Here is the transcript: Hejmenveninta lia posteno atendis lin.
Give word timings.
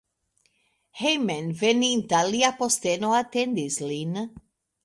Hejmenveninta 1.01 2.23
lia 2.31 2.51
posteno 2.63 3.15
atendis 3.21 3.81
lin. 3.93 4.19